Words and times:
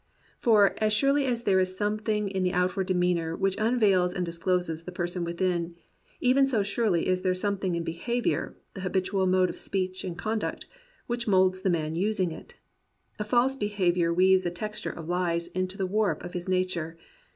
For, 0.39 0.73
as 0.83 0.93
surely 0.93 1.27
as 1.27 1.43
there 1.43 1.59
is 1.59 1.77
something 1.77 2.27
in 2.27 2.41
the 2.41 2.53
out 2.53 2.75
ward 2.75 2.87
demeanour 2.87 3.35
which 3.35 3.55
unveils 3.59 4.15
and 4.15 4.25
discloses 4.25 4.83
the 4.83 4.91
person 4.91 5.23
within, 5.23 5.75
even 6.19 6.47
so 6.47 6.63
surely 6.63 7.05
is 7.05 7.21
there 7.21 7.35
something 7.35 7.75
in 7.75 7.85
behavioin*, 7.85 8.55
the 8.73 8.81
habitual 8.81 9.27
mode 9.27 9.51
of 9.51 9.59
speech 9.59 10.03
and 10.03 10.17
conduct, 10.17 10.65
which 11.05 11.27
moulds 11.27 11.61
the 11.61 11.69
man 11.69 11.93
using 11.93 12.31
it. 12.31 12.55
A 13.19 13.23
false 13.23 13.55
behaviour 13.55 14.11
weaves 14.11 14.43
a 14.43 14.49
texture 14.49 14.89
of 14.89 15.07
lies 15.07 15.49
into 15.49 15.77
the 15.77 15.85
warp 15.85 16.23
of 16.23 16.33
his 16.33 16.49
nature. 16.49 16.97